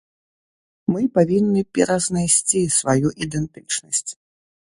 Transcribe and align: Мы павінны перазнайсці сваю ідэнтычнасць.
Мы 0.93 1.01
павінны 1.17 1.61
перазнайсці 1.77 2.63
сваю 2.79 3.07
ідэнтычнасць. 3.27 4.11